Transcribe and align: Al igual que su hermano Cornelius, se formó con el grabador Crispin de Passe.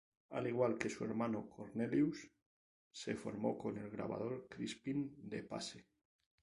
Al 0.31 0.47
igual 0.47 0.79
que 0.79 0.89
su 0.89 1.05
hermano 1.05 1.47
Cornelius, 1.47 2.27
se 2.91 3.15
formó 3.15 3.55
con 3.55 3.77
el 3.77 3.91
grabador 3.91 4.47
Crispin 4.49 5.13
de 5.29 5.43
Passe. 5.43 5.85